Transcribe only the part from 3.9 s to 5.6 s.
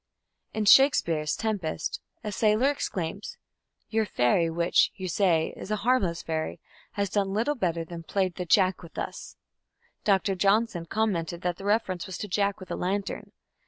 "Your fairy, which, you say,